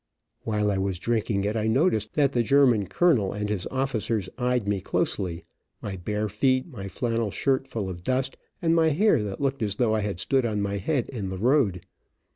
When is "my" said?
5.79-5.95, 6.65-6.87, 8.73-8.89, 10.59-10.77